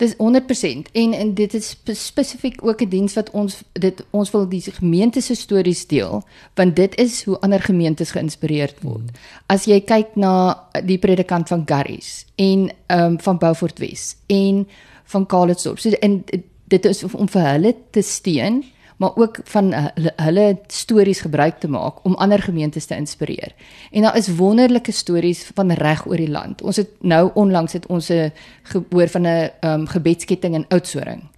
Dis 0.00 0.14
100% 0.16 0.92
en 0.92 1.12
en 1.12 1.34
dit 1.36 1.54
is 1.54 1.76
spesifiek 1.92 2.62
ook 2.64 2.80
'n 2.82 2.88
diens 2.88 3.14
wat 3.14 3.30
ons 3.30 3.62
dit 3.72 4.04
ons 4.10 4.30
wil 4.30 4.48
die 4.48 4.62
gemeente 4.62 5.20
se 5.20 5.34
stories 5.34 5.86
deel 5.86 6.22
want 6.54 6.76
dit 6.76 6.94
is 6.96 7.24
hoe 7.24 7.40
ander 7.40 7.60
gemeentes 7.60 8.10
geïnspireerd 8.10 8.80
word. 8.80 9.10
Hmm. 9.10 9.20
As 9.46 9.64
jy 9.64 9.80
kyk 9.80 10.16
na 10.16 10.56
die 10.84 10.98
predikant 10.98 11.48
van 11.48 11.62
Garries 11.66 12.26
en 12.36 12.70
ehm 12.86 13.04
um, 13.12 13.20
van 13.20 13.38
Beaufort 13.38 13.78
Wes 13.78 14.16
en 14.26 14.68
van 15.04 15.26
Calitzdorp. 15.26 15.78
So 15.78 15.90
en 15.90 16.24
dit 16.64 16.84
is 16.84 17.04
om 17.04 17.28
vir 17.28 17.42
hulle 17.42 17.74
te 17.90 18.02
steun 18.02 18.64
maar 19.00 19.16
ook 19.16 19.38
van 19.44 19.72
hulle, 19.72 20.12
hulle 20.16 20.58
stories 20.66 21.20
gebruik 21.20 21.58
te 21.58 21.68
maak 21.68 22.04
om 22.04 22.14
ander 22.14 22.42
gemeentes 22.42 22.84
te 22.84 22.96
inspireer. 22.96 23.54
En 23.90 24.02
daar 24.02 24.16
is 24.16 24.28
wonderlike 24.36 24.92
stories 24.92 25.50
van 25.54 25.72
reg 25.72 26.06
oor 26.06 26.20
die 26.20 26.30
land. 26.30 26.62
Ons 26.62 26.76
het 26.76 26.90
nou 27.00 27.30
onlangs 27.34 27.72
het 27.72 27.86
ons 27.86 28.10
'n 28.10 28.32
gehoor 28.62 29.08
van 29.08 29.22
'n 29.26 29.50
um, 29.60 29.86
gebedsketting 29.86 30.54
in 30.54 30.66
Oudtshoorn 30.68 31.28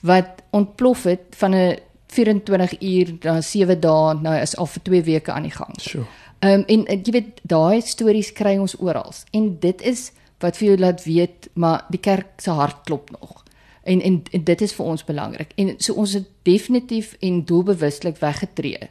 wat 0.00 0.42
ontplof 0.50 1.02
het 1.02 1.20
van 1.30 1.54
'n 1.54 1.78
24 2.06 2.80
uur 2.80 3.16
na 3.20 3.40
7 3.40 3.80
dae 3.80 4.14
nou 4.14 4.40
is 4.40 4.56
al 4.56 4.66
vir 4.66 4.82
2 4.82 5.02
weke 5.02 5.32
aan 5.32 5.42
die 5.42 5.50
gang. 5.50 5.74
Sure. 5.80 6.04
Ehm 6.38 6.52
um, 6.52 6.64
en, 6.66 6.86
en 6.86 7.00
jy 7.02 7.12
weet 7.12 7.40
daai 7.42 7.80
stories 7.80 8.32
kry 8.32 8.56
ons 8.58 8.80
oral 8.80 9.12
en 9.30 9.56
dit 9.60 9.82
is 9.82 10.12
wat 10.38 10.56
vir 10.56 10.68
jou 10.68 10.78
laat 10.78 11.04
weet 11.04 11.48
maar 11.52 11.84
die 11.88 12.00
kerk 12.00 12.26
se 12.36 12.50
hart 12.50 12.76
klop 12.84 13.10
nog 13.10 13.43
en, 13.84 14.00
en 14.00 14.22
en 14.30 14.44
dit 14.44 14.60
is 14.60 14.74
vir 14.74 14.86
ons 14.86 15.04
belangrik. 15.04 15.52
En 15.60 15.74
so 15.78 15.94
ons 16.00 16.12
het 16.12 16.26
definitief 16.42 17.16
en 17.20 17.44
doelbewuslik 17.44 18.18
weggetree 18.20 18.90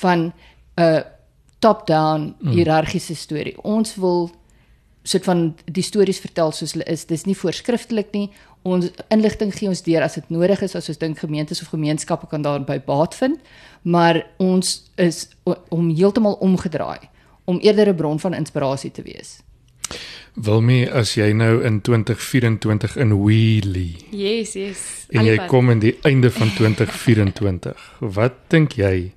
van 0.00 0.18
'n 0.24 0.32
uh, 0.80 1.00
top-down 1.58 2.34
mm. 2.38 2.50
hiërargiese 2.50 3.14
storie. 3.14 3.62
Ons 3.62 3.94
wil 3.94 4.30
soort 5.02 5.24
van 5.24 5.54
die 5.64 5.82
stories 5.82 6.20
vertel 6.20 6.52
soos 6.52 6.72
hulle 6.72 6.84
is. 6.84 7.04
Dis 7.04 7.24
nie 7.24 7.36
voorskriftelik 7.36 8.12
nie. 8.12 8.30
Ons 8.62 8.88
inligting 9.12 9.52
gee 9.52 9.68
ons 9.68 9.82
deur 9.84 10.02
as 10.02 10.16
dit 10.16 10.30
nodig 10.32 10.62
is, 10.64 10.74
as 10.74 10.88
ons 10.88 11.00
dink 11.00 11.18
gemeentes 11.20 11.60
of 11.62 11.68
gemeenskappe 11.68 12.26
kan 12.26 12.42
daarby 12.42 12.78
baat 12.86 13.14
vind, 13.14 13.40
maar 13.82 14.22
ons 14.40 14.90
is 14.96 15.28
om 15.68 15.90
heeltemal 15.92 16.38
omgedraai 16.40 17.10
om 17.44 17.60
eerder 17.60 17.88
'n 17.88 17.96
bron 17.96 18.20
van 18.20 18.34
inspirasie 18.34 18.90
te 18.90 19.02
wees. 19.02 19.40
Wilmie, 20.34 20.88
as 20.90 21.12
jy 21.14 21.28
nou 21.36 21.60
in 21.62 21.78
2024 21.86 22.96
in 22.98 23.12
Wheelie. 23.22 23.96
Yes, 24.10 24.56
yes. 24.58 24.82
En 25.14 25.28
jy 25.28 25.36
kom 25.46 25.70
in 25.70 25.78
die 25.78 25.94
einde 26.02 26.30
van 26.34 26.50
2024. 26.56 27.84
wat 28.00 28.40
dink 28.50 28.74
jy 28.74 29.12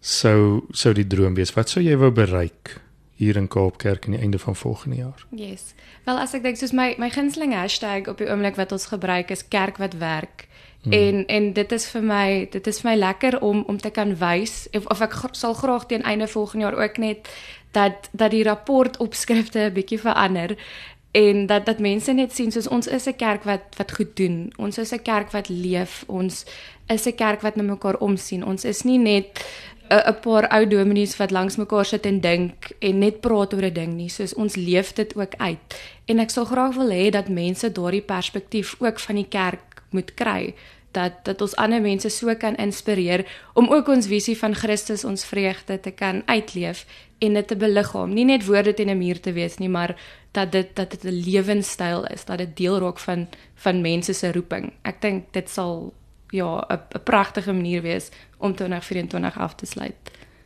sou 0.00 0.66
sou 0.72 0.92
die 0.96 1.06
droom 1.06 1.34
wees? 1.34 1.54
Wat 1.56 1.72
sou 1.72 1.82
jy 1.84 1.96
wou 1.96 2.10
bereik 2.12 2.76
hier 3.20 3.36
in 3.36 3.48
Kaapkerk 3.48 4.04
aan 4.04 4.16
die 4.16 4.20
einde 4.20 4.38
van 4.38 4.56
volgende 4.56 5.00
jaar? 5.00 5.24
Yes. 5.32 5.72
Wel 6.04 6.20
as 6.20 6.36
ek 6.36 6.44
dink 6.44 6.60
soos 6.60 6.76
my 6.76 6.92
my 7.00 7.08
gunsteling 7.12 7.56
hashtag 7.56 8.08
op 8.08 8.20
die 8.20 8.28
oomblik 8.28 8.60
wat 8.60 8.72
ons 8.76 8.88
gebruik 8.92 9.32
is 9.32 9.46
kerk 9.48 9.80
wat 9.80 9.96
werk. 10.00 10.46
Hmm. 10.82 10.92
En 10.92 11.26
en 11.26 11.52
dit 11.52 11.72
is 11.72 11.86
vir 11.86 12.02
my 12.02 12.48
dit 12.50 12.66
is 12.66 12.80
vir 12.80 12.90
my 12.90 12.96
lekker 12.96 13.40
om 13.40 13.64
om 13.66 13.80
te 13.80 13.90
kan 13.90 14.16
wys 14.16 14.68
of, 14.72 14.86
of 14.86 15.00
ek 15.00 15.16
sal 15.32 15.54
graag 15.54 15.86
teen 15.86 16.02
einde 16.02 16.28
volgende 16.28 16.64
jaar 16.64 16.78
ook 16.82 16.96
net 16.96 17.28
dat 17.70 18.08
dat 18.12 18.30
die 18.30 18.44
rapport 18.44 18.96
opskrifte 18.96 19.58
'n 19.58 19.72
bietjie 19.72 20.00
verander 20.00 20.56
en 21.10 21.46
dat 21.46 21.66
dat 21.66 21.78
mense 21.78 22.12
net 22.12 22.34
sien 22.34 22.52
soos 22.52 22.68
ons 22.68 22.86
is 22.86 23.06
'n 23.06 23.16
kerk 23.16 23.44
wat 23.44 23.62
wat 23.76 23.92
goed 23.92 24.16
doen. 24.16 24.52
Ons 24.56 24.78
is 24.78 24.92
'n 24.92 25.02
kerk 25.02 25.30
wat 25.30 25.48
leef. 25.48 26.04
Ons 26.06 26.44
is 26.86 27.06
'n 27.06 27.14
kerk 27.14 27.40
wat 27.40 27.56
na 27.56 27.62
mekaar 27.62 27.96
omsien. 27.96 28.44
Ons 28.44 28.64
is 28.64 28.82
nie 28.82 28.98
net 28.98 29.44
'n 29.90 30.20
paar 30.20 30.48
ou 30.48 30.66
dominees 30.66 31.16
wat 31.16 31.30
langs 31.30 31.56
mekaar 31.56 31.84
sit 31.84 32.06
en 32.06 32.20
dink 32.20 32.70
en 32.78 32.98
net 32.98 33.20
praat 33.20 33.54
oor 33.54 33.64
'n 33.64 33.72
ding 33.72 33.92
nie. 33.94 34.08
Soos 34.08 34.34
ons 34.34 34.54
leef 34.54 34.92
dit 34.92 35.16
ook 35.16 35.34
uit. 35.36 35.58
En 36.04 36.18
ek 36.18 36.30
sal 36.30 36.44
graag 36.44 36.74
wil 36.74 36.90
hê 36.90 37.10
dat 37.10 37.28
mense 37.28 37.72
daardie 37.72 38.02
perspektief 38.02 38.76
ook 38.78 38.98
van 39.00 39.14
die 39.14 39.28
kerk 39.28 39.69
moet 39.90 40.14
kry 40.14 40.54
dat 40.90 41.12
dat 41.22 41.40
ons 41.40 41.56
ander 41.56 41.80
mense 41.80 42.08
so 42.08 42.34
kan 42.34 42.56
inspireer 42.56 43.26
om 43.54 43.68
ook 43.70 43.88
ons 43.88 44.06
visie 44.10 44.38
van 44.38 44.54
Christus 44.54 45.04
ons 45.04 45.24
vreugde 45.24 45.80
te 45.80 45.90
kan 45.90 46.22
uitleef 46.26 46.86
en 47.18 47.34
dit 47.34 47.46
te 47.46 47.56
beliggaam. 47.56 48.14
Nie 48.14 48.24
net 48.24 48.46
woorde 48.46 48.74
teen 48.74 48.90
'n 48.90 48.98
muur 48.98 49.20
te 49.20 49.32
wees 49.32 49.58
nie, 49.58 49.68
maar 49.68 49.96
dat 50.32 50.52
dit 50.52 50.76
dat 50.76 50.90
dit 50.90 51.04
'n 51.04 51.22
lewenstyl 51.30 52.04
is, 52.06 52.24
dat 52.24 52.38
dit 52.38 52.56
deel 52.56 52.78
raak 52.78 52.98
van 52.98 53.28
van 53.54 53.80
mense 53.80 54.12
se 54.12 54.32
roeping. 54.32 54.72
Ek 54.82 55.00
dink 55.00 55.32
dit 55.32 55.50
sal 55.50 55.92
ja, 56.30 56.66
'n 56.68 57.02
pragtige 57.04 57.52
manier 57.52 57.82
wees 57.82 58.08
om 58.38 58.54
2024 58.54 59.38
af 59.38 59.54
te 59.54 59.66
sluit. 59.66 59.94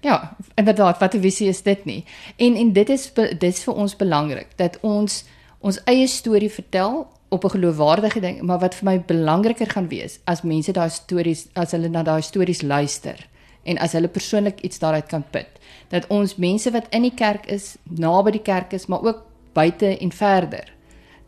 Ja, 0.01 0.37
inderdaad, 0.55 0.99
wat 0.99 1.15
'n 1.15 1.21
visie 1.21 1.49
is 1.49 1.63
dit 1.63 1.85
nie. 1.85 2.05
En 2.37 2.55
en 2.55 2.73
dit 2.73 2.89
is 2.89 3.13
dit 3.13 3.43
is 3.43 3.65
vir 3.65 3.75
ons 3.75 3.97
belangrik 3.97 4.47
dat 4.57 4.79
ons 4.81 5.25
ons 5.59 5.81
eie 5.85 6.07
storie 6.07 6.51
vertel 6.51 7.09
op 7.35 7.45
'n 7.45 7.55
geloofwaardige 7.57 8.21
ding, 8.21 8.43
maar 8.43 8.59
wat 8.59 8.75
vir 8.75 8.85
my 8.85 9.01
belangriker 9.01 9.71
gaan 9.71 9.89
wees 9.89 10.21
as 10.25 10.43
mense 10.43 10.73
daai 10.73 10.91
stories 10.91 11.49
as 11.55 11.73
hulle 11.73 11.89
na 11.89 12.03
daai 12.03 12.23
stories 12.23 12.63
luister 12.63 13.29
en 13.65 13.79
as 13.79 13.93
hulle 13.93 14.09
persoonlik 14.09 14.61
iets 14.61 14.79
daaruit 14.79 15.07
kan 15.07 15.25
put 15.31 15.49
dat 15.89 16.07
ons 16.09 16.37
mense 16.37 16.71
wat 16.71 16.87
in 16.91 17.03
die 17.03 17.15
kerk 17.15 17.47
is, 17.47 17.77
naby 17.85 18.31
die 18.31 18.43
kerk 18.43 18.73
is, 18.73 18.87
maar 18.87 19.03
ook 19.03 19.23
buite 19.53 19.99
en 19.99 20.13
verder 20.13 20.73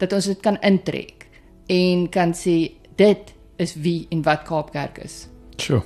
dat 0.01 0.13
ons 0.13 0.25
dit 0.25 0.41
kan 0.41 0.59
intrek 0.61 1.27
en 1.67 2.09
kan 2.09 2.35
sê 2.35 2.73
dit 2.97 3.35
is 3.57 3.75
wie 3.75 4.07
en 4.11 4.23
wat 4.23 4.45
Kaapkerk 4.49 4.99
is. 5.05 5.27
Sjoe. 5.57 5.83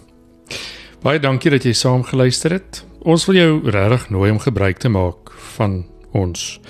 Baie 1.02 1.20
dankie 1.22 1.50
dat 1.50 1.64
jy 1.64 1.72
saam 1.72 2.02
geluister 2.04 2.52
het. 2.52 2.82
Ons 3.00 3.24
wil 3.28 3.38
jou 3.38 3.52
regtig 3.70 4.10
nooi 4.10 4.30
om 4.30 4.40
gebruik 4.42 4.78
te 4.82 4.90
maak 4.92 5.30
van 5.56 5.84
ons. 6.12 6.60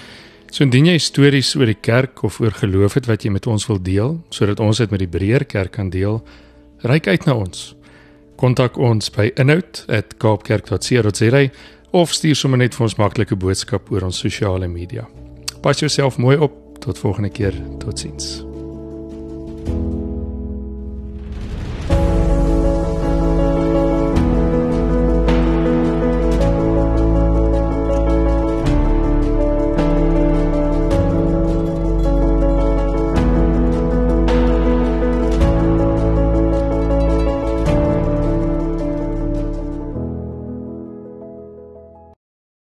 So 0.50 0.66
indien 0.66 0.88
jy 0.90 0.96
stories 0.98 1.54
oor 1.56 1.66
die 1.70 1.78
kerk 1.78 2.24
of 2.26 2.40
oor 2.42 2.54
geloof 2.58 2.94
het 2.98 3.06
wat 3.06 3.22
jy 3.24 3.30
met 3.30 3.46
ons 3.46 3.66
wil 3.70 3.78
deel, 3.82 4.18
sodat 4.34 4.60
ons 4.60 4.78
dit 4.82 4.90
met 4.90 5.00
die 5.02 5.10
breër 5.10 5.44
kerk 5.46 5.72
kan 5.78 5.90
deel, 5.90 6.22
reik 6.82 7.06
uit 7.06 7.26
na 7.28 7.34
ons. 7.38 7.74
Kontak 8.40 8.78
ons 8.78 9.10
by 9.14 9.30
inhoud@kaapkerk.co.za 9.36 11.48
of 11.92 12.12
stuur 12.12 12.36
sommer 12.36 12.58
net 12.58 12.74
vir 12.74 12.82
ons 12.82 12.96
maklike 12.96 13.36
boodskap 13.36 13.90
oor 13.90 14.04
ons 14.04 14.18
sosiale 14.18 14.68
media. 14.68 15.08
Pas 15.62 15.78
jouself 15.78 16.18
mooi 16.18 16.36
op. 16.36 16.52
Tot 16.80 16.98
volgende 16.98 17.28
keer. 17.28 17.54
Totsiens. 17.78 18.49